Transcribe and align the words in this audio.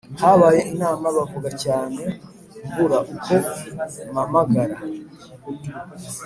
Habaye 0.21 0.59
inama 0.73 1.07
bavuga 1.17 1.49
cyane 1.63 2.01
mbura 2.67 2.97
uko 3.13 3.33
mamagara 4.15 4.77